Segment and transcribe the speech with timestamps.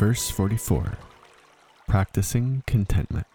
[0.00, 0.96] Verse 44
[1.86, 3.26] Practicing Contentment.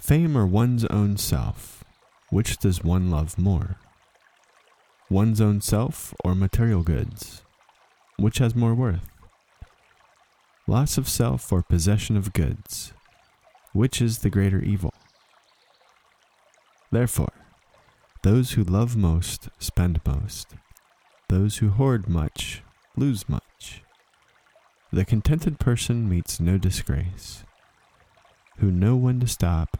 [0.00, 1.84] Fame or one's own self,
[2.30, 3.76] which does one love more?
[5.08, 7.42] One's own self or material goods,
[8.16, 9.08] which has more worth?
[10.66, 12.92] Loss of self or possession of goods,
[13.72, 14.92] which is the greater evil?
[16.90, 17.32] Therefore,
[18.24, 20.48] those who love most spend most,
[21.28, 22.62] those who hoard much
[22.96, 23.84] lose much.
[24.90, 27.44] The contented person meets no disgrace,
[28.56, 29.76] who know when to stop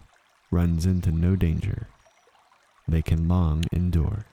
[0.50, 1.88] runs into no danger.
[2.86, 4.26] They can long endure.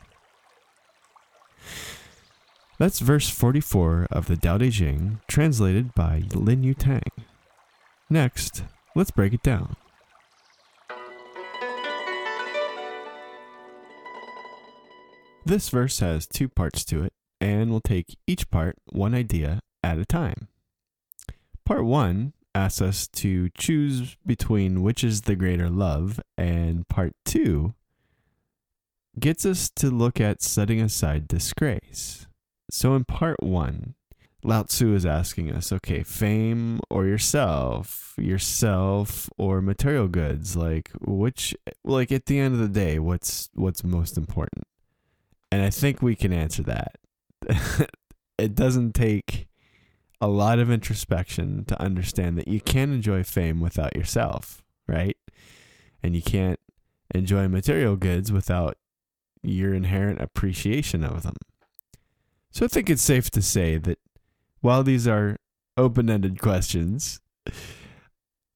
[2.77, 7.09] That's verse 44 of the Tao Te Ching, translated by Lin Yutang.
[8.09, 8.63] Next,
[8.95, 9.77] let's break it down.
[15.45, 19.97] This verse has two parts to it, and we'll take each part one idea at
[19.97, 20.49] a time.
[21.65, 27.73] Part 1 asks us to choose between which is the greater love, and part 2
[29.19, 32.27] gets us to look at setting aside disgrace.
[32.69, 33.95] So in part 1,
[34.43, 41.55] Lao Tzu is asking us, okay, fame or yourself, yourself or material goods, like which
[41.83, 44.65] like at the end of the day, what's what's most important?
[45.51, 46.97] And I think we can answer that.
[48.37, 49.47] it doesn't take
[50.21, 55.17] a lot of introspection to understand that you can't enjoy fame without yourself, right?
[56.01, 56.59] And you can't
[57.13, 58.77] enjoy material goods without
[59.43, 61.35] your inherent appreciation of them.
[62.51, 63.99] So I think it's safe to say that
[64.61, 65.37] while these are
[65.77, 67.19] open ended questions,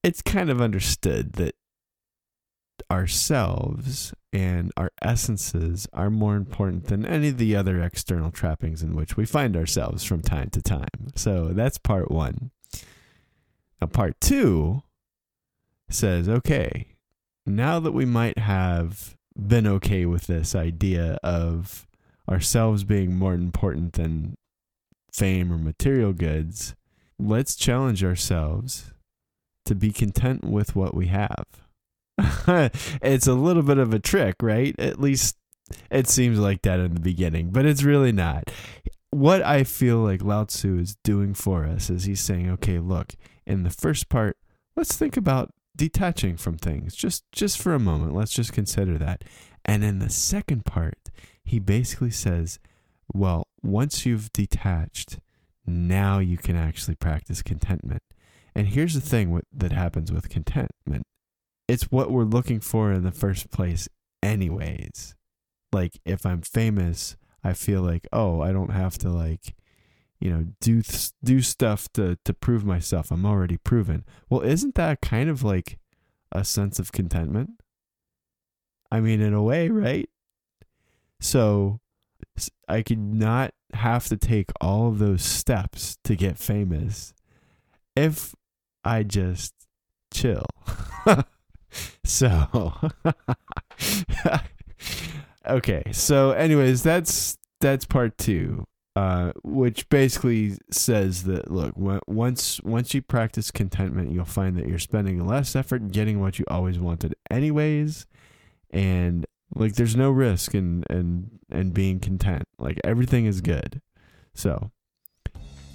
[0.03, 1.55] it's kind of understood that
[2.91, 8.95] ourselves and our essences are more important than any of the other external trappings in
[8.95, 11.11] which we find ourselves from time to time.
[11.15, 12.51] So that's part one.
[13.81, 14.83] Now, part two
[15.89, 16.87] says, okay,
[17.45, 21.87] now that we might have been okay with this idea of
[22.29, 24.35] ourselves being more important than
[25.11, 26.75] fame or material goods,
[27.17, 28.93] let's challenge ourselves
[29.65, 31.45] to be content with what we have.
[33.01, 34.75] it's a little bit of a trick, right?
[34.79, 35.37] At least
[35.91, 38.51] it seems like that in the beginning, but it's really not.
[39.11, 43.15] What I feel like Lao Tzu is doing for us is he's saying, okay, look,
[43.45, 44.37] in the first part,
[44.75, 48.13] let's think about detaching from things just just for a moment.
[48.13, 49.23] Let's just consider that.
[49.65, 51.09] And in the second part,
[51.43, 52.59] he basically says,
[53.13, 55.19] well, once you've detached,
[55.65, 58.03] now you can actually practice contentment.
[58.55, 61.05] And here's the thing that happens with contentment
[61.69, 63.87] it's what we're looking for in the first place,
[64.23, 65.15] anyways.
[65.71, 69.53] Like, if I'm famous, I feel like, oh, I don't have to, like,
[70.19, 70.81] you know, do
[71.23, 73.11] do stuff to to prove myself.
[73.11, 74.03] I'm already proven.
[74.29, 75.79] Well, isn't that kind of like
[76.31, 77.51] a sense of contentment?
[78.91, 80.09] I mean, in a way, right?
[81.21, 81.79] So
[82.67, 87.13] I could not have to take all of those steps to get famous
[87.95, 88.35] if
[88.83, 89.53] I just
[90.11, 90.45] chill.
[92.03, 92.73] so
[95.47, 98.63] okay, so anyways, that's that's part 2.
[98.95, 104.79] Uh, which basically says that look, once once you practice contentment, you'll find that you're
[104.79, 108.07] spending less effort getting what you always wanted anyways
[108.71, 109.25] and
[109.55, 112.43] like there's no risk in and and being content.
[112.57, 113.81] Like everything is good.
[114.33, 114.71] So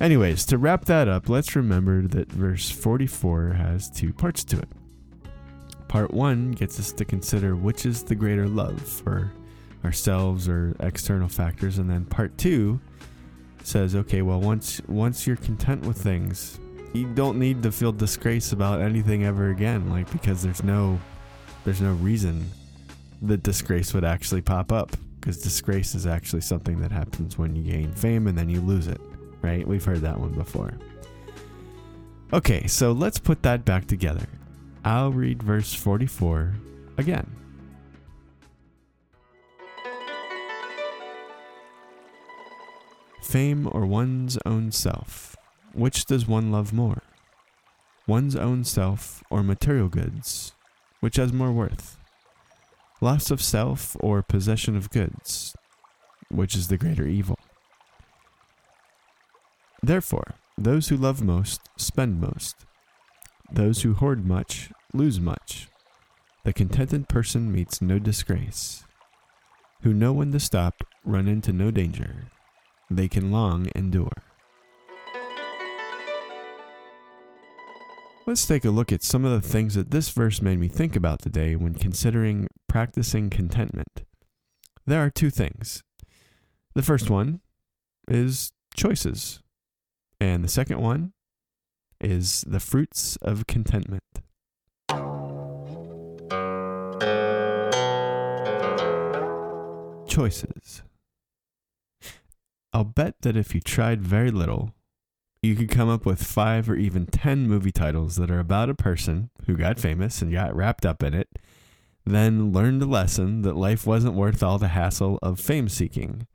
[0.01, 4.69] anyways, to wrap that up, let's remember that verse 44 has two parts to it.
[5.95, 9.33] Part 1 gets us to consider which is the greater love for
[9.85, 12.81] ourselves or external factors and then part 2
[13.63, 16.59] says, okay, well once once you're content with things,
[16.95, 20.99] you don't need to feel disgrace about anything ever again like because there's no
[21.65, 22.45] there's no reason
[23.23, 27.63] the disgrace would actually pop up because disgrace is actually something that happens when you
[27.63, 29.01] gain fame and then you lose it,
[29.43, 29.65] right?
[29.65, 30.75] We've heard that one before.
[32.33, 34.27] Okay, so let's put that back together.
[34.85, 36.55] I'll read verse 44
[36.99, 37.31] again.
[43.23, 45.35] Fame or one's own self?
[45.73, 47.03] Which does one love more?
[48.07, 50.53] One's own self or material goods?
[51.01, 51.99] Which has more worth?
[53.05, 55.55] loss of self or possession of goods,
[56.31, 57.39] which is the greater evil.
[59.83, 62.57] Therefore, those who love most spend most.
[63.53, 65.69] Those who hoard much lose much.
[66.45, 68.85] The contented person meets no disgrace.
[69.83, 72.27] Who know when to stop run into no danger.
[72.91, 74.13] They can long endure.
[78.27, 80.97] Let's take a look at some of the things that this verse made me think
[80.97, 84.05] about today when considering practicing contentment.
[84.87, 85.83] There are two things.
[86.75, 87.41] The first one
[88.09, 89.41] is choices,
[90.21, 91.14] and the second one
[92.01, 94.03] is the fruits of contentment.
[100.09, 100.83] Choices.
[102.73, 104.75] I'll bet that if you tried very little,
[105.43, 108.75] you could come up with five or even ten movie titles that are about a
[108.75, 111.29] person who got famous and got wrapped up in it,
[112.07, 116.27] then learned a lesson that life wasn't worth all the hassle of fame seeking,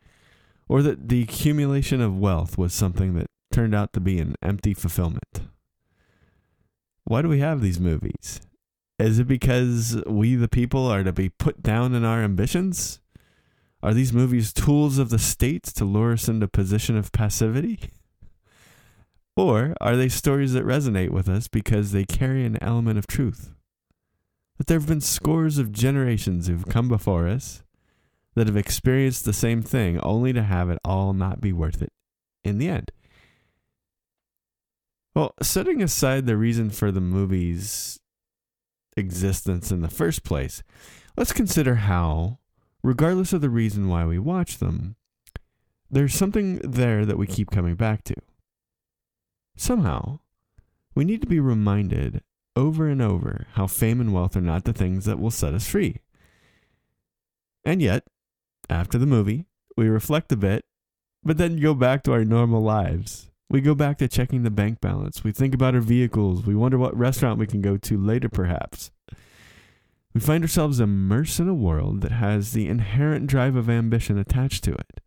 [0.68, 4.74] or that the accumulation of wealth was something that turned out to be an empty
[4.74, 5.42] fulfillment.
[7.04, 8.42] Why do we have these movies?
[9.00, 13.00] Is it because we, the people, are to be put down in our ambitions?
[13.81, 17.80] Are these movies tools of the state to lure us into a position of passivity?
[19.38, 23.54] Or are they stories that resonate with us because they carry an element of truth?
[24.57, 27.63] That there have been scores of generations who've come before us
[28.36, 31.94] that have experienced the same thing only to have it all not be worth it
[32.44, 32.92] in the end.
[35.16, 38.00] Well, setting aside the reason for the movie's
[38.96, 40.64] existence in the first place,
[41.18, 42.40] let's consider how,
[42.84, 44.96] regardless of the reason why we watch them,
[45.90, 48.16] there's something there that we keep coming back to.
[49.58, 50.20] Somehow,
[50.96, 52.22] we need to be reminded
[52.56, 55.68] over and over how fame and wealth are not the things that will set us
[55.68, 55.98] free.
[57.66, 58.04] And yet,
[58.69, 59.45] after the movie,
[59.76, 60.66] we reflect a bit,
[61.24, 63.29] but then go back to our normal lives.
[63.50, 65.24] We go back to checking the bank balance.
[65.24, 66.46] We think about our vehicles.
[66.46, 68.92] We wonder what restaurant we can go to later, perhaps.
[70.14, 74.64] We find ourselves immersed in a world that has the inherent drive of ambition attached
[74.66, 75.02] to it.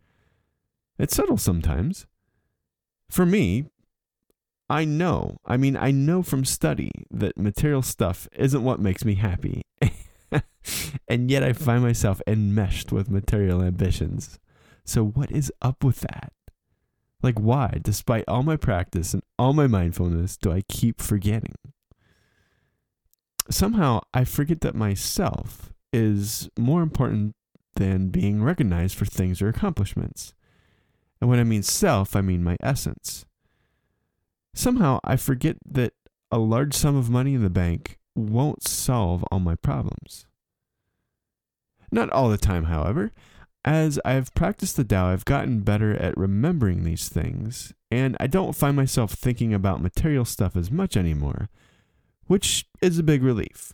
[0.98, 2.06] It's subtle sometimes.
[3.08, 3.66] For me,
[4.68, 9.16] I know, I mean, I know from study that material stuff isn't what makes me
[9.16, 9.62] happy.
[11.08, 14.38] and yet I find myself enmeshed with material ambitions.
[14.84, 16.32] So, what is up with that?
[17.22, 21.54] Like, why, despite all my practice and all my mindfulness, do I keep forgetting?
[23.48, 27.34] Somehow, I forget that myself is more important
[27.76, 30.34] than being recognized for things or accomplishments.
[31.20, 33.24] And when I mean self, I mean my essence.
[34.54, 35.94] Somehow I forget that
[36.30, 40.26] a large sum of money in the bank won't solve all my problems.
[41.90, 43.12] Not all the time, however.
[43.64, 48.56] As I've practiced the Tao, I've gotten better at remembering these things, and I don't
[48.56, 51.48] find myself thinking about material stuff as much anymore,
[52.26, 53.72] which is a big relief.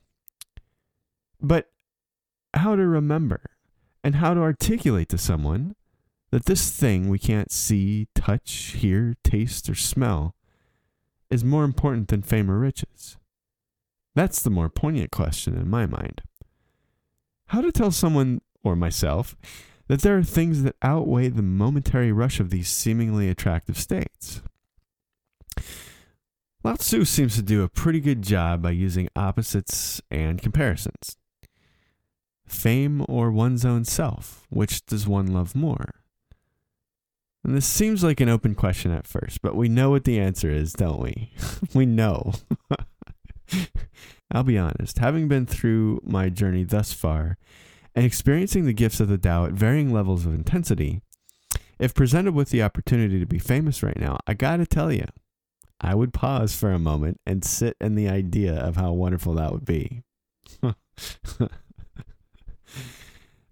[1.41, 1.71] But
[2.53, 3.41] how to remember
[4.05, 5.75] and how to articulate to someone
[6.31, 10.35] that this thing we can't see, touch, hear, taste, or smell
[11.31, 13.17] is more important than fame or riches?
[14.15, 16.23] That's the more poignant question in my mind.
[17.47, 19.37] How to tell someone, or myself,
[19.89, 24.43] that there are things that outweigh the momentary rush of these seemingly attractive states?
[26.65, 31.17] Lao Tzu seems to do a pretty good job by using opposites and comparisons.
[32.47, 35.95] Fame or one's own self, which does one love more?
[37.45, 40.51] And this seems like an open question at first, but we know what the answer
[40.51, 41.33] is, don't we?
[41.75, 42.33] we know.
[44.31, 47.39] I'll be honest, having been through my journey thus far
[47.99, 51.03] and experiencing the gifts of the Tao at varying levels of intensity,
[51.81, 55.07] if presented with the opportunity to be famous right now, I gotta tell you,
[55.81, 59.51] I would pause for a moment and sit in the idea of how wonderful that
[59.51, 60.05] would be.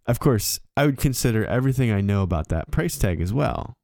[0.06, 3.74] of course, I would consider everything I know about that price tag as well.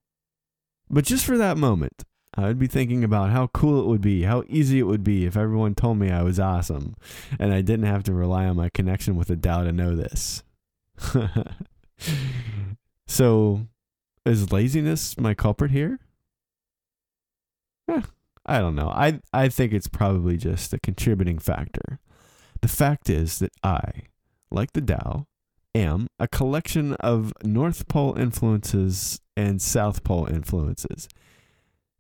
[0.89, 2.05] But just for that moment,
[2.35, 5.27] I would be thinking about how cool it would be, how easy it would be
[5.27, 6.95] if everyone told me I was awesome
[7.37, 10.45] and I didn't have to rely on my connection with the Tao to know this.
[13.07, 13.67] so,
[14.25, 15.99] is laziness my culprit here?
[17.89, 18.03] Eh,
[18.47, 18.89] I don't know.
[18.89, 21.99] I I think it's probably just a contributing factor.
[22.61, 23.83] The fact is that I,
[24.51, 25.27] like the Tao,
[25.75, 31.09] am a collection of North Pole influences and South Pole influences.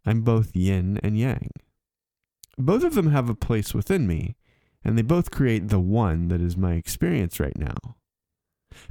[0.04, 1.50] I'm both yin and yang.
[2.58, 4.36] Both of them have a place within me,
[4.84, 7.96] and they both create the one that is my experience right now.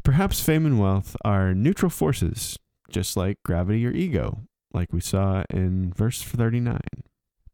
[0.04, 2.58] Perhaps fame and wealth are neutral forces,
[2.90, 4.42] just like gravity or ego,
[4.74, 6.80] like we saw in verse 39.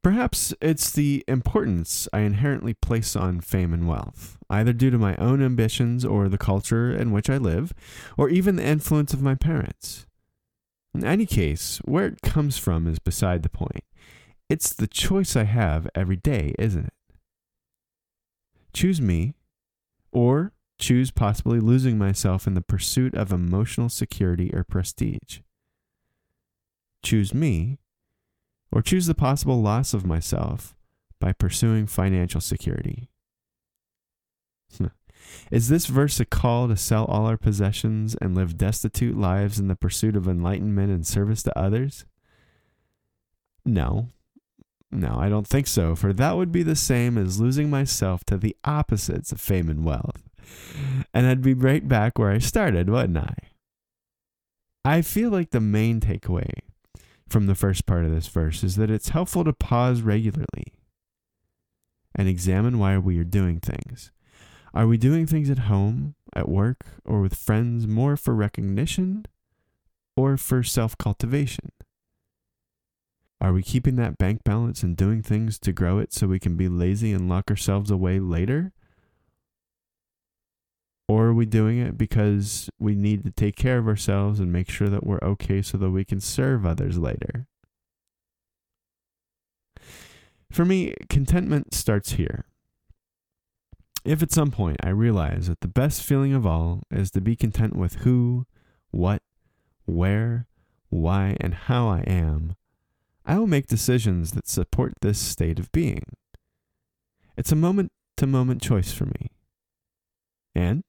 [0.04, 5.16] Perhaps it's the importance I inherently place on fame and wealth, either due to my
[5.18, 7.74] own ambitions or the culture in which I live,
[8.18, 10.06] or even the influence of my parents.
[10.94, 13.84] In any case, where it comes from is beside the point.
[14.50, 16.94] It's the choice I have every day, isn't it?
[18.74, 19.34] Choose me,
[20.12, 25.40] or choose possibly losing myself in the pursuit of emotional security or prestige.
[27.04, 27.80] Choose me,
[28.72, 30.76] or choose the possible loss of myself
[31.20, 33.10] by pursuing financial security.
[35.52, 39.68] Is this verse a call to sell all our possessions and live destitute lives in
[39.68, 42.06] the pursuit of enlightenment and service to others?
[43.66, 44.10] No.
[44.90, 48.38] No, I don't think so, for that would be the same as losing myself to
[48.38, 50.27] the opposites of fame and wealth.
[51.14, 53.36] And I'd be right back where I started, wouldn't I?
[54.86, 56.50] I feel like the main takeaway
[57.28, 60.74] from the first part of this verse is that it's helpful to pause regularly
[62.16, 64.12] and examine why we are doing things.
[64.74, 69.26] Are we doing things at home, at work, or with friends more for recognition
[70.16, 71.72] or for self cultivation?
[73.40, 76.58] Are we keeping that bank balance and doing things to grow it so we can
[76.58, 78.74] be lazy and lock ourselves away later?
[81.08, 84.70] Or are we doing it because we need to take care of ourselves and make
[84.70, 87.48] sure that we're okay so that we can serve others later?
[90.52, 92.46] For me, contentment starts here.
[94.04, 97.36] If at some point I realize that the best feeling of all is to be
[97.36, 98.46] content with who,
[98.92, 99.22] what,
[99.86, 100.48] where,
[100.90, 102.56] why, and how I am,
[103.26, 106.04] I will make decisions that support this state of being.
[107.38, 109.32] It's a moment to moment choice for me.
[110.56, 110.84] And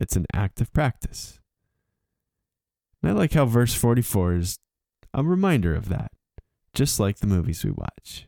[0.00, 1.40] it's an active practice.
[3.02, 4.58] And I like how verse 44 is
[5.12, 6.10] a reminder of that,
[6.72, 8.26] just like the movies we watch.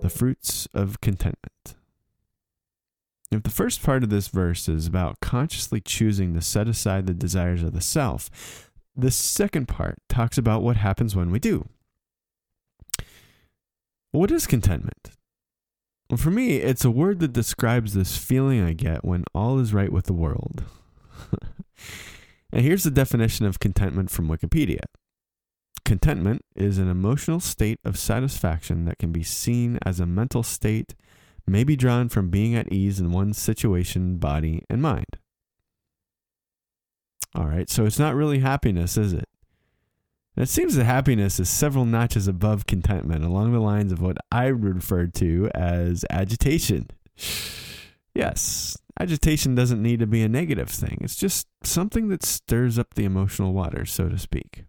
[0.00, 1.74] The fruits of contentment.
[3.30, 7.14] If the first part of this verse is about consciously choosing to set aside the
[7.14, 11.68] desires of the self, the second part talks about what happens when we do.
[14.12, 15.10] What is contentment?
[16.10, 19.72] Well, for me, it's a word that describes this feeling I get when all is
[19.72, 20.62] right with the world.
[22.52, 24.82] and here's the definition of contentment from Wikipedia
[25.84, 30.94] Contentment is an emotional state of satisfaction that can be seen as a mental state,
[31.46, 35.18] may be drawn from being at ease in one's situation, body, and mind.
[37.34, 39.28] All right, so it's not really happiness, is it?
[40.36, 44.46] It seems that happiness is several notches above contentment, along the lines of what I
[44.46, 46.88] referred to as agitation.
[48.14, 52.94] Yes, agitation doesn't need to be a negative thing, it's just something that stirs up
[52.94, 54.64] the emotional waters, so to speak.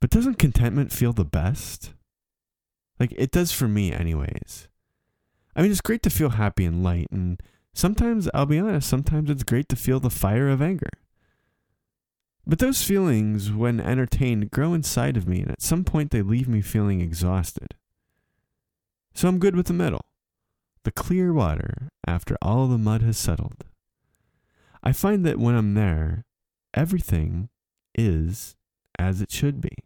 [0.00, 1.94] But doesn't contentment feel the best?
[3.00, 4.68] Like it does for me, anyways.
[5.54, 7.40] I mean, it's great to feel happy and light and
[7.76, 10.88] Sometimes, I'll be honest, sometimes it's great to feel the fire of anger.
[12.46, 16.48] But those feelings, when entertained, grow inside of me, and at some point they leave
[16.48, 17.74] me feeling exhausted.
[19.14, 20.04] So I'm good with the middle
[20.86, 23.64] the clear water after all the mud has settled.
[24.84, 26.24] I find that when I'm there,
[26.74, 27.48] everything
[27.98, 28.54] is
[28.96, 29.76] as it should be.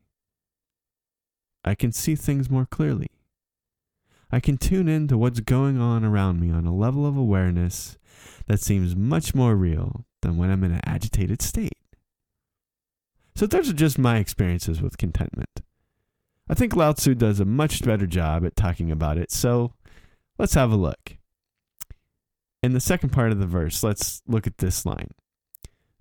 [1.65, 3.09] I can see things more clearly.
[4.31, 7.97] I can tune in to what's going on around me on a level of awareness
[8.47, 11.80] that seems much more real than when I'm in an agitated state.
[13.41, 15.63] So, those are just my experiences with contentment.
[16.49, 19.73] I think Lao Tzu does a much better job at talking about it, so
[20.41, 21.19] Let's have a look.
[22.63, 25.11] In the second part of the verse, let's look at this line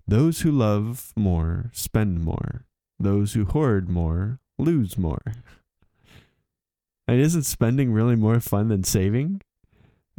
[0.08, 2.64] Those who love more spend more,
[2.98, 5.20] those who hoard more lose more.
[7.06, 9.42] And isn't spending really more fun than saving?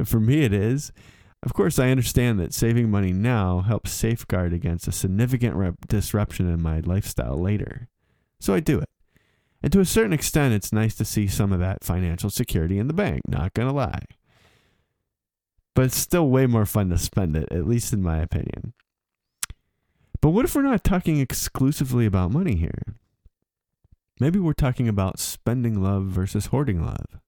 [0.04, 0.92] For me, it is.
[1.42, 6.48] Of course, I understand that saving money now helps safeguard against a significant rep- disruption
[6.48, 7.88] in my lifestyle later.
[8.38, 8.88] So I do it.
[9.62, 12.86] And to a certain extent, it's nice to see some of that financial security in
[12.86, 14.02] the bank, not going to lie.
[15.74, 18.72] But it's still way more fun to spend it, at least in my opinion.
[20.20, 22.94] But what if we're not talking exclusively about money here?
[24.20, 27.18] Maybe we're talking about spending love versus hoarding love.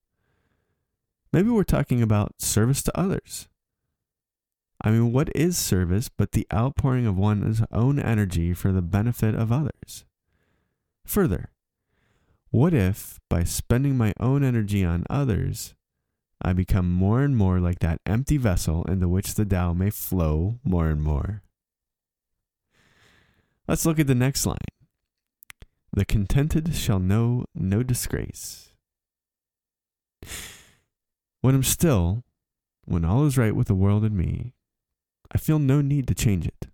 [1.32, 3.48] Maybe we're talking about service to others.
[4.86, 9.34] I mean, what is service but the outpouring of one's own energy for the benefit
[9.34, 10.04] of others?
[11.06, 11.50] Further,
[12.50, 15.74] what if, by spending my own energy on others,
[16.42, 20.60] I become more and more like that empty vessel into which the Tao may flow
[20.62, 21.42] more and more?
[23.66, 24.58] Let's look at the next line.
[25.94, 28.74] The contented shall know no disgrace.
[31.40, 32.22] When I'm still,
[32.84, 34.52] when all is right with the world and me,
[35.34, 36.68] I feel no need to change it.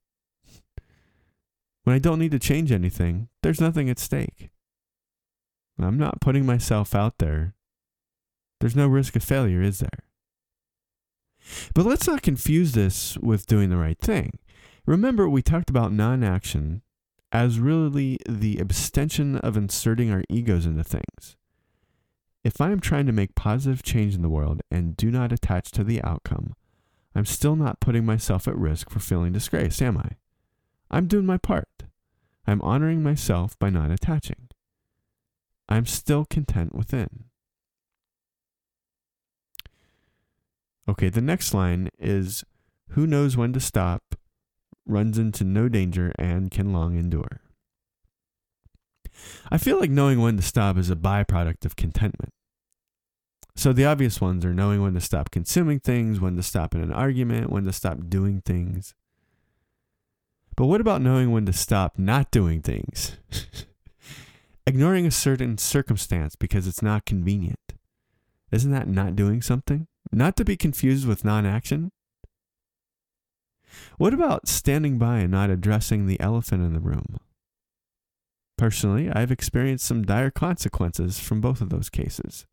[1.85, 4.50] When I don't need to change anything, there's nothing at stake.
[5.79, 7.55] I'm not putting myself out there.
[8.61, 10.05] There's no risk of failure, is there?
[11.75, 14.38] But let's not confuse this with doing the right thing.
[14.87, 16.83] Remember, we talked about non action
[17.33, 21.37] as really the abstention of inserting our egos into things.
[22.42, 25.70] If I am trying to make positive change in the world and do not attach
[25.73, 26.55] to the outcome,
[27.14, 30.12] I'm still not putting myself at risk for feeling disgraced, am I?
[30.90, 31.85] I'm doing my part.
[32.46, 34.49] I'm honoring myself by not attaching.
[35.68, 37.25] I'm still content within.
[40.88, 42.44] Okay, the next line is
[42.90, 44.16] Who knows when to stop,
[44.85, 47.40] runs into no danger, and can long endure.
[49.51, 52.33] I feel like knowing when to stop is a byproduct of contentment.
[53.57, 56.81] So the obvious ones are knowing when to stop consuming things, when to stop in
[56.81, 58.95] an argument, when to stop doing things.
[60.57, 63.17] But what about knowing when to stop not doing things?
[64.67, 67.75] Ignoring a certain circumstance because it's not convenient.
[68.53, 69.87] Isn't that not doing something?
[70.13, 71.93] Not to be confused with non action.
[73.99, 77.19] What about standing by and not addressing the elephant in the room?
[78.59, 82.47] Personally, I've experienced some dire consequences from both of those cases.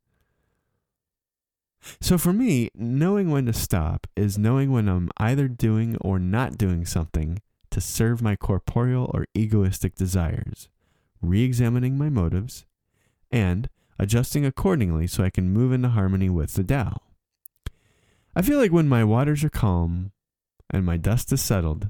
[2.00, 6.58] So for me, knowing when to stop is knowing when I'm either doing or not
[6.58, 10.70] doing something to serve my corporeal or egoistic desires
[11.22, 12.66] re examining my motives,
[13.32, 13.70] and
[14.00, 17.02] adjusting accordingly so I can move into harmony with the Tao.
[18.36, 20.12] I feel like when my waters are calm
[20.70, 21.90] and my dust is settled,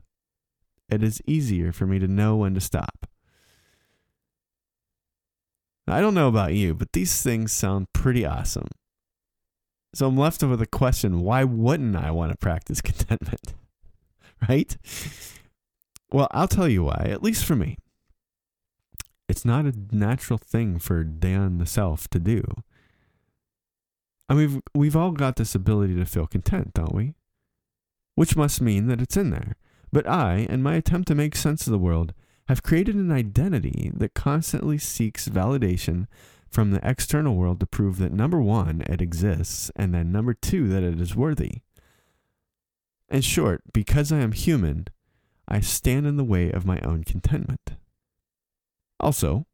[0.90, 3.08] it is easier for me to know when to stop.
[5.90, 8.68] I don't know about you, but these things sound pretty awesome.
[9.94, 13.54] So I'm left with a question why wouldn't I want to practice contentment?
[14.48, 14.78] right?
[16.12, 17.78] Well, I'll tell you why, at least for me
[19.28, 22.44] it's not a natural thing for Dan the self to do.
[24.30, 27.14] I mean, we've, we've all got this ability to feel content, don't we?
[28.16, 29.56] Which must mean that it's in there.
[29.92, 32.14] But I, in my attempt to make sense of the world,
[32.48, 36.08] have created an identity that constantly seeks validation
[36.50, 40.68] from the external world to prove that number one, it exists, and then number two,
[40.70, 41.62] that it is worthy.
[43.10, 44.88] In short, because I am human,
[45.48, 47.72] I stand in the way of my own contentment.
[49.00, 49.46] Also,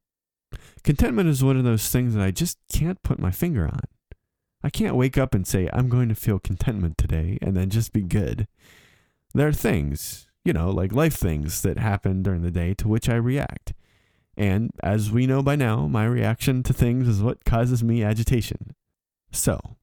[0.83, 3.81] contentment is one of those things that I just can't put my finger on.
[4.63, 7.91] I can't wake up and say, I'm going to feel contentment today and then just
[7.91, 8.47] be good.
[9.33, 13.09] There are things, you know, like life things that happen during the day to which
[13.09, 13.73] I react.
[14.35, 18.75] And as we know by now, my reaction to things is what causes me agitation.
[19.31, 19.77] So,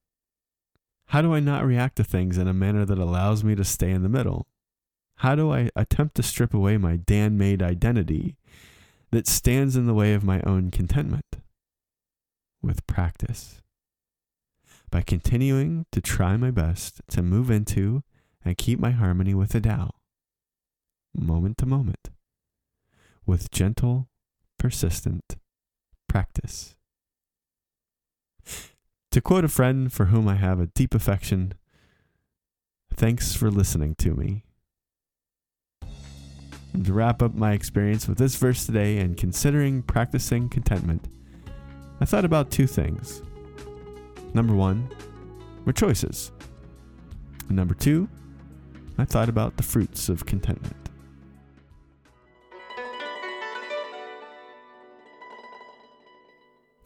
[1.10, 3.90] How do I not react to things in a manner that allows me to stay
[3.90, 4.46] in the middle?
[5.16, 8.36] How do I attempt to strip away my Dan made identity
[9.10, 11.42] that stands in the way of my own contentment?
[12.62, 13.60] With practice.
[14.92, 18.04] By continuing to try my best to move into
[18.44, 19.90] and keep my harmony with the Tao,
[21.12, 22.10] moment to moment,
[23.26, 24.09] with gentle,
[24.60, 25.36] persistent
[26.06, 26.76] practice.
[29.10, 31.54] To quote a friend for whom I have a deep affection,
[32.94, 34.44] thanks for listening to me.
[36.72, 41.06] And to wrap up my experience with this verse today and considering practicing contentment,
[42.00, 43.22] I thought about two things.
[44.34, 44.88] Number one,
[45.64, 46.32] were choices.
[47.48, 48.08] And number two,
[48.98, 50.79] I thought about the fruits of contentment.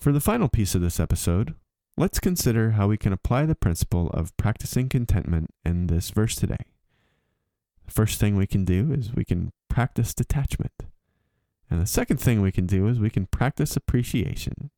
[0.05, 1.55] For the final piece of this episode,
[1.97, 6.67] let's consider how we can apply the principle of practicing contentment in this verse today.
[7.87, 10.75] The first thing we can do is we can practice detachment.
[11.71, 14.71] And the second thing we can do is we can practice appreciation.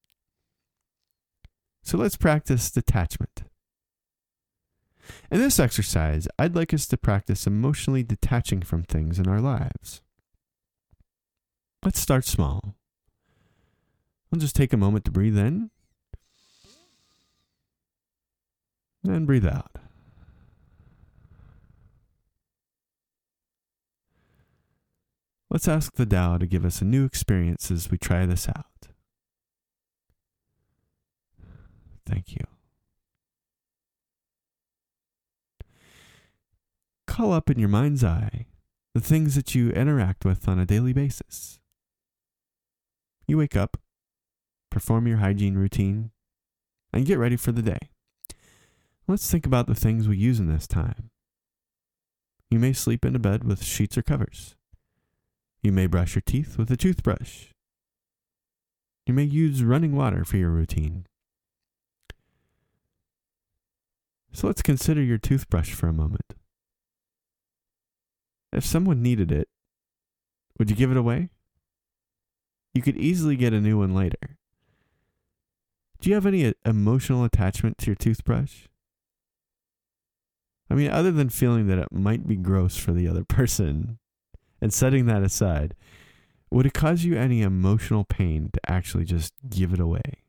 [1.82, 3.42] So let's practice detachment.
[5.32, 10.02] In this exercise, I'd like us to practice emotionally detaching from things in our lives.
[11.82, 12.76] Let's start small.
[14.30, 15.70] We'll just take a moment to breathe in
[19.04, 19.70] and breathe out.
[25.48, 28.66] Let's ask the Tao to give us a new experience as we try this out.
[32.04, 32.44] Thank you.
[37.06, 38.46] Call up in your mind's eye
[38.92, 41.58] the things that you interact with on a daily basis.
[43.26, 43.78] You wake up,
[44.76, 46.10] perform your hygiene routine,
[46.92, 47.78] and get ready for the day.
[49.08, 51.08] Let's think about the things we use in this time.
[52.50, 54.54] You may sleep in a bed with sheets or covers.
[55.62, 57.46] You may brush your teeth with a toothbrush.
[59.06, 61.06] You may use running water for your routine.
[64.34, 66.34] So let's consider your toothbrush for a moment.
[68.52, 69.48] If someone needed it,
[70.58, 71.30] would you give it away?
[72.74, 74.36] You could easily get a new one later.
[76.00, 78.66] Do you have any uh, emotional attachment to your toothbrush?
[80.68, 83.98] I mean, other than feeling that it might be gross for the other person
[84.60, 85.74] and setting that aside,
[86.50, 90.22] would it cause you any emotional pain to actually just give it away?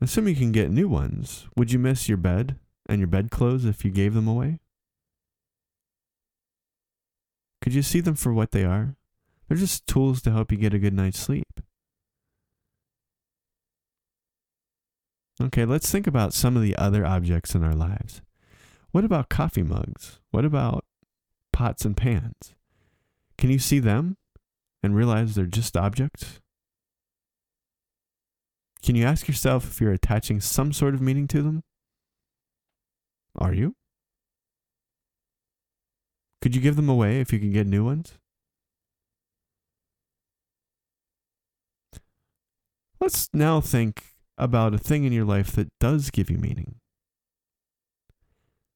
[0.00, 2.56] Assuming you can get new ones, would you miss your bed
[2.88, 4.60] and your bedclothes if you gave them away?
[7.60, 8.96] Could you see them for what they are?
[9.48, 11.60] They're just tools to help you get a good night's sleep.
[15.40, 18.20] Okay, let's think about some of the other objects in our lives.
[18.90, 20.18] What about coffee mugs?
[20.30, 20.84] What about
[21.52, 22.54] pots and pans?
[23.36, 24.16] Can you see them
[24.82, 26.40] and realize they're just objects?
[28.82, 31.62] Can you ask yourself if you're attaching some sort of meaning to them?
[33.36, 33.76] Are you?
[36.42, 38.18] Could you give them away if you can get new ones?
[43.00, 46.76] Let's now think about a thing in your life that does give you meaning.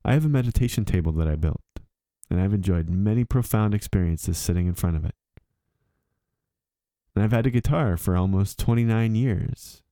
[0.05, 1.63] I have a meditation table that I built,
[2.31, 5.15] and I've enjoyed many profound experiences sitting in front of it.
[7.15, 9.83] And I've had a guitar for almost 29 years.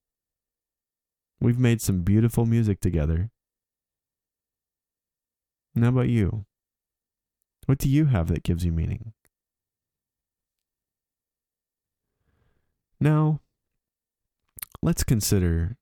[1.41, 3.31] We've made some beautiful music together.
[5.75, 6.45] And how about you?
[7.67, 9.13] What do you have that gives you meaning?
[13.01, 13.41] Now,
[14.83, 15.77] let's consider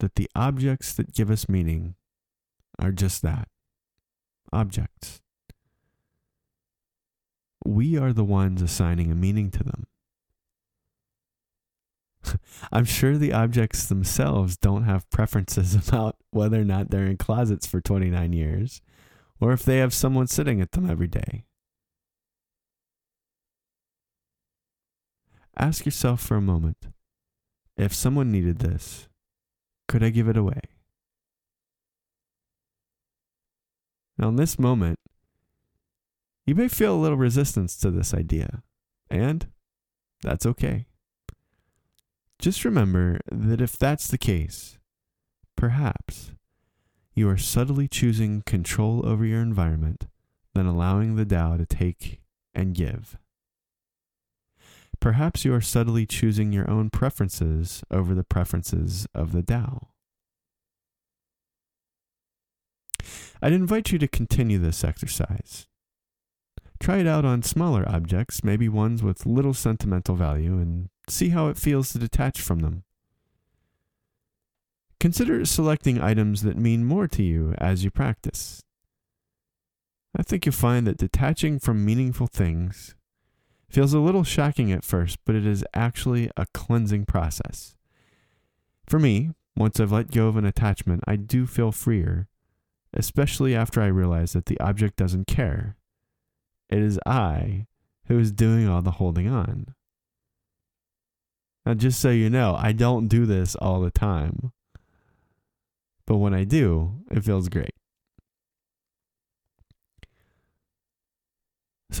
[0.00, 1.94] that the objects that give us meaning
[2.78, 3.48] are just that
[4.52, 5.20] objects.
[7.64, 9.86] We are the ones assigning a meaning to them.
[12.72, 17.66] I'm sure the objects themselves don't have preferences about whether or not they're in closets
[17.66, 18.82] for 29 years
[19.40, 21.44] or if they have someone sitting at them every day.
[25.56, 26.88] Ask yourself for a moment
[27.80, 29.08] if someone needed this,
[29.88, 30.60] could I give it away?
[34.18, 34.98] Now, in this moment,
[36.44, 38.62] you may feel a little resistance to this idea,
[39.08, 39.46] and
[40.22, 40.86] that's okay.
[42.38, 44.78] Just remember that if that's the case,
[45.56, 46.32] perhaps
[47.14, 50.06] you are subtly choosing control over your environment
[50.54, 52.20] than allowing the Tao to take
[52.54, 53.16] and give.
[55.00, 59.88] Perhaps you are subtly choosing your own preferences over the preferences of the Tao.
[63.42, 65.66] I'd invite you to continue this exercise.
[66.78, 71.48] Try it out on smaller objects, maybe ones with little sentimental value, and see how
[71.48, 72.84] it feels to detach from them.
[74.98, 78.62] Consider selecting items that mean more to you as you practice.
[80.14, 82.94] I think you'll find that detaching from meaningful things
[83.70, 87.76] feels a little shocking at first, but it is actually a cleansing process.
[88.86, 92.28] For me, once I've let go of an attachment, I do feel freer,
[92.92, 95.76] especially after I realize that the object doesn't care
[96.70, 97.66] it is I
[98.06, 99.74] who is doing all the holding on.
[101.66, 104.52] Now, just so you know, I don't do this all the time.
[106.06, 107.74] But when I do, it feels great.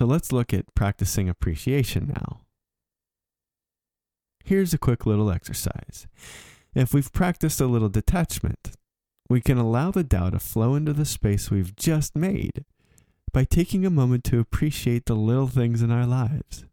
[0.00, 2.40] So let's look at practicing appreciation now.
[4.42, 6.06] Here's a quick little exercise.
[6.74, 8.76] If we've practiced a little detachment,
[9.28, 12.64] we can allow the Tao to flow into the space we've just made
[13.34, 16.64] by taking a moment to appreciate the little things in our lives.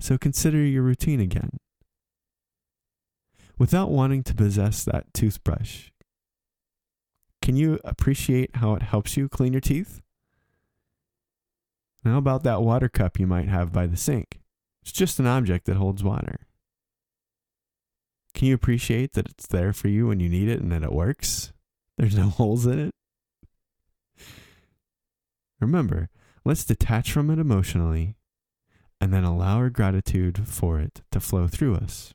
[0.00, 1.58] So consider your routine again.
[3.58, 5.90] Without wanting to possess that toothbrush,
[7.42, 10.00] can you appreciate how it helps you clean your teeth?
[12.04, 14.40] How about that water cup you might have by the sink?
[14.82, 16.46] It's just an object that holds water.
[18.32, 20.92] Can you appreciate that it's there for you when you need it and that it
[20.92, 21.52] works?
[21.98, 22.94] There's no holes in it?
[25.60, 26.08] Remember,
[26.44, 28.16] let's detach from it emotionally
[29.00, 32.14] and then allow our gratitude for it to flow through us.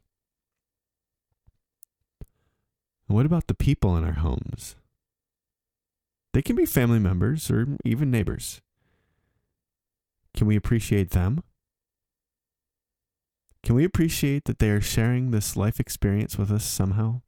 [3.07, 4.75] What about the people in our homes?
[6.33, 8.61] They can be family members or even neighbors.
[10.35, 11.43] Can we appreciate them?
[13.63, 17.21] Can we appreciate that they are sharing this life experience with us somehow?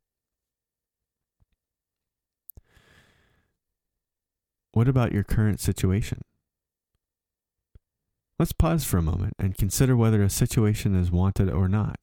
[4.74, 6.22] What about your current situation?
[8.38, 12.00] Let's pause for a moment and consider whether a situation is wanted or not.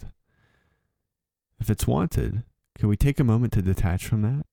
[1.61, 2.43] If it's wanted,
[2.77, 4.45] can we take a moment to detach from that?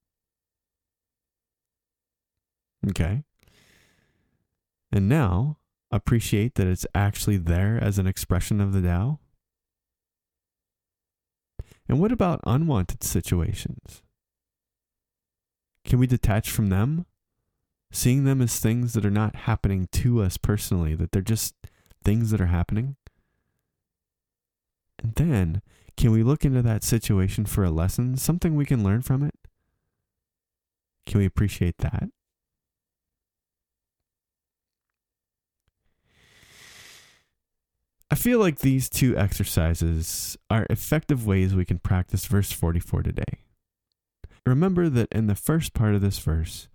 [2.87, 3.23] Okay.
[4.91, 5.57] And now,
[5.91, 9.19] appreciate that it's actually there as an expression of the Tao.
[11.87, 14.01] And what about unwanted situations?
[15.83, 17.05] Can we detach from them
[17.91, 21.53] seeing them as things that are not happening to us personally, that they're just
[22.03, 22.95] things that are happening.
[25.03, 25.61] And then,
[25.97, 29.35] can we look into that situation for a lesson, something we can learn from it?
[31.05, 32.09] Can we appreciate that?
[38.11, 43.39] I feel like these two exercises are effective ways we can practice verse 44 today.
[44.45, 46.67] Remember that in the first part of this verse,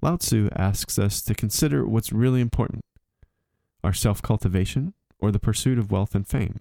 [0.00, 2.84] Lao Tzu asks us to consider what's really important
[3.82, 6.60] our self cultivation or the pursuit of wealth and fame.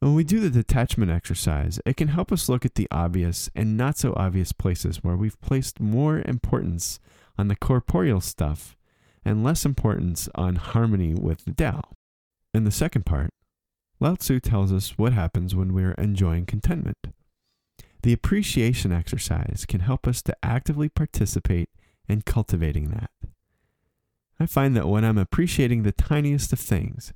[0.00, 3.76] When we do the detachment exercise, it can help us look at the obvious and
[3.76, 6.98] not so obvious places where we've placed more importance
[7.38, 8.76] on the corporeal stuff
[9.24, 11.82] and less importance on harmony with the Tao.
[12.52, 13.30] In the second part,
[14.00, 16.98] Lao Tzu tells us what happens when we're enjoying contentment.
[18.02, 21.68] The appreciation exercise can help us to actively participate
[22.08, 23.10] in cultivating that.
[24.40, 27.12] I find that when I'm appreciating the tiniest of things,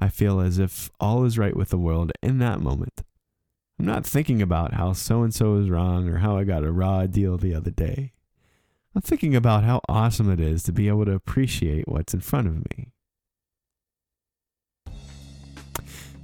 [0.00, 3.02] I feel as if all is right with the world in that moment.
[3.78, 6.72] I'm not thinking about how so and so is wrong or how I got a
[6.72, 8.12] raw deal the other day.
[8.94, 12.46] I'm thinking about how awesome it is to be able to appreciate what's in front
[12.46, 12.92] of me.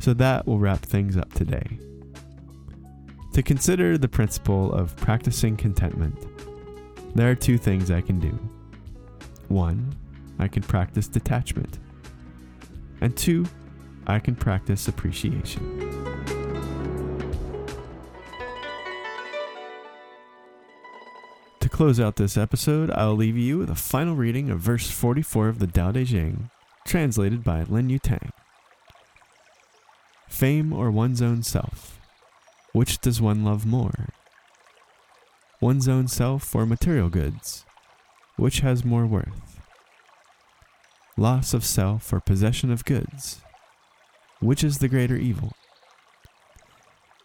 [0.04, 1.78] So that will wrap things up today.
[3.32, 6.14] To consider the principle of practicing contentment,
[7.14, 8.38] there are two things I can do.
[9.48, 9.96] One,
[10.38, 11.78] I can practice detachment.
[13.00, 13.46] And two,
[14.06, 15.80] I can practice appreciation.
[21.60, 25.48] To close out this episode, I'll leave you with a final reading of verse 44
[25.48, 26.50] of the Tao Te Ching,
[26.86, 28.30] translated by Lin Yutang.
[30.34, 32.00] Fame or one's own self?
[32.72, 34.08] Which does one love more?
[35.60, 37.64] one's own self or material goods?
[38.34, 39.60] Which has more worth?
[41.16, 43.42] Loss of self or possession of goods?
[44.40, 45.52] Which is the greater evil?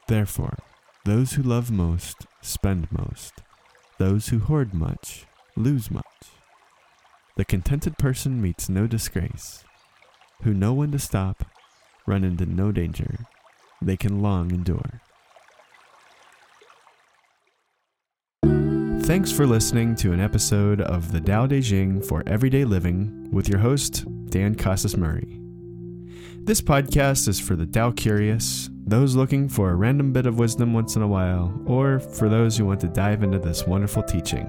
[0.08, 0.60] Therefore,
[1.04, 3.34] those who love most spend most.
[3.98, 6.06] Those who hoard much lose much.
[7.38, 9.64] The contented person meets no disgrace.
[10.44, 11.44] Who know when to stop,
[12.10, 13.16] run into no danger.
[13.82, 15.02] They can long endure.
[19.04, 23.48] Thanks for listening to an episode of the Tao Te Ching for Everyday Living with
[23.48, 25.40] your host, Dan Casas Murray.
[26.42, 30.74] This podcast is for the Tao curious, those looking for a random bit of wisdom
[30.74, 34.48] once in a while, or for those who want to dive into this wonderful teaching.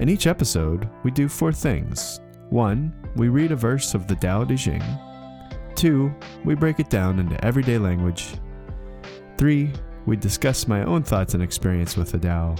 [0.00, 2.20] In each episode, we do four things.
[2.50, 4.82] One, we read a verse of the Tao Te Ching.
[5.78, 6.12] Two,
[6.44, 8.34] we break it down into everyday language.
[9.36, 9.70] Three,
[10.06, 12.56] we discuss my own thoughts and experience with the Tao.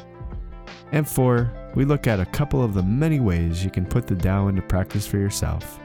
[0.93, 4.15] And four, we look at a couple of the many ways you can put the
[4.15, 5.81] Tao into practice for yourself.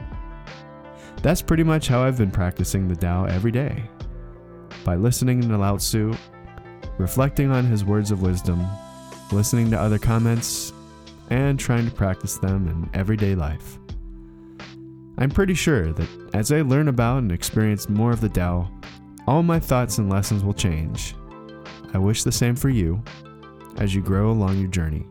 [1.22, 3.82] That's pretty much how I've been practicing the Tao every day.
[4.84, 6.14] By listening to Lao Tzu,
[6.98, 8.64] reflecting on his words of wisdom,
[9.32, 10.72] listening to other comments,
[11.30, 13.80] and trying to practice them in everyday life.
[15.16, 18.70] I'm pretty sure that as I learn about and experience more of the Tao,
[19.26, 21.14] all my thoughts and lessons will change.
[21.92, 23.02] I wish the same for you
[23.76, 25.06] as you grow along your journey.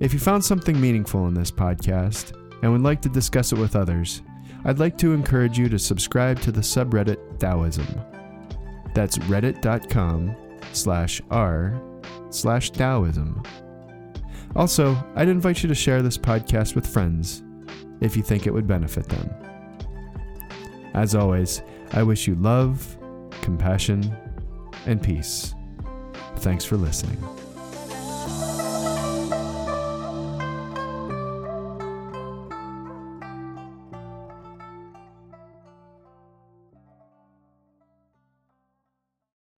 [0.00, 3.76] If you found something meaningful in this podcast and would like to discuss it with
[3.76, 4.22] others,
[4.64, 7.86] I'd like to encourage you to subscribe to the subreddit Taoism.
[8.92, 10.34] That's reddit.com
[10.72, 11.80] slash r
[12.30, 13.42] slash Taoism.
[14.56, 17.44] Also, I'd invite you to share this podcast with friends
[18.00, 19.30] if you think it would benefit them.
[20.94, 22.96] As always, I wish you love,
[23.42, 24.16] compassion,
[24.86, 25.54] and peace.
[26.36, 27.18] Thanks for listening.